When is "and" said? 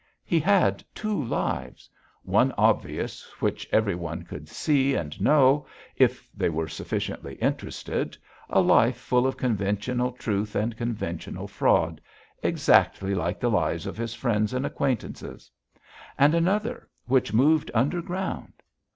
4.95-5.21, 10.55-10.75, 14.55-14.65, 16.17-16.33